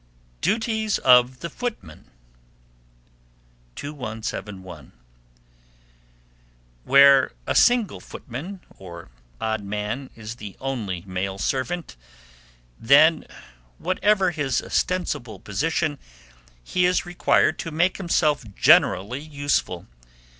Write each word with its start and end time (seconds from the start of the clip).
DUTIES 0.41 0.97
OF 0.97 1.41
THE 1.41 1.49
FOOTMAN. 1.51 2.09
2171. 3.75 4.93
Where 6.83 7.31
a 7.45 7.53
single 7.53 7.99
footman, 7.99 8.61
or 8.79 9.09
odd 9.39 9.61
man, 9.63 10.09
is 10.15 10.37
the 10.37 10.57
only 10.59 11.01
male 11.05 11.37
servant, 11.37 11.95
then, 12.79 13.27
whatever 13.77 14.31
his 14.31 14.59
ostensible 14.63 15.37
position, 15.39 15.99
he 16.63 16.87
is 16.87 17.05
required 17.05 17.59
to 17.59 17.69
make 17.69 17.97
himself 17.97 18.43
generally 18.55 19.21
useful. 19.21 19.85